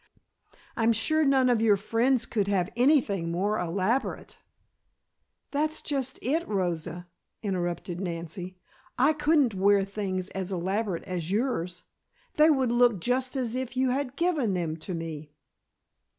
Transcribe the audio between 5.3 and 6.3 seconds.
"That's just